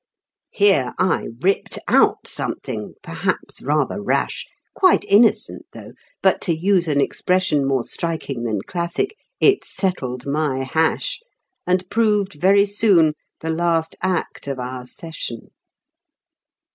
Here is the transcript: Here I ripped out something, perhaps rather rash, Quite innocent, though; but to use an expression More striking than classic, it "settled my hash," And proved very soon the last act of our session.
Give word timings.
Here 0.49 0.93
I 0.97 1.27
ripped 1.43 1.77
out 1.87 2.27
something, 2.27 2.95
perhaps 3.03 3.61
rather 3.61 4.01
rash, 4.01 4.47
Quite 4.73 5.05
innocent, 5.05 5.67
though; 5.73 5.91
but 6.23 6.41
to 6.41 6.55
use 6.57 6.87
an 6.87 6.99
expression 6.99 7.67
More 7.67 7.83
striking 7.83 8.41
than 8.41 8.63
classic, 8.65 9.15
it 9.39 9.63
"settled 9.63 10.25
my 10.25 10.63
hash," 10.63 11.19
And 11.67 11.87
proved 11.91 12.33
very 12.33 12.65
soon 12.65 13.13
the 13.41 13.51
last 13.51 13.95
act 14.01 14.47
of 14.47 14.57
our 14.57 14.87
session. 14.87 15.51